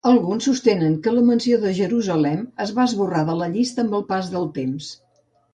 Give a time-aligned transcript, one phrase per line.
[0.09, 4.07] Alguns sostenen que la menció de Jerusalem es va esborrar de la llista amb el
[4.15, 4.93] pas del temps.